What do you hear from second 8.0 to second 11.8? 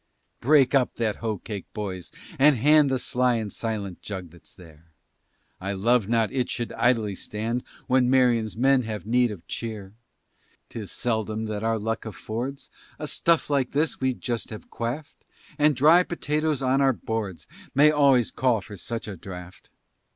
Marion's men have need of cheer. 'Tis seldom that our